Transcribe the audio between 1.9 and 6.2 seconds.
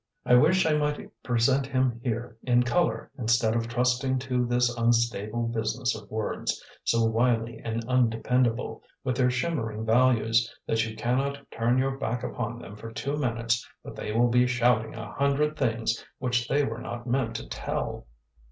here in colour instead of trusting to this unstable business of